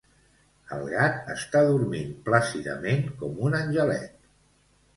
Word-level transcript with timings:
El 0.77 0.87
gat 0.93 1.29
està 1.33 1.61
dormint 1.67 2.17
plàcidament, 2.31 3.07
com 3.23 3.39
un 3.49 3.61
angelet. 3.61 4.29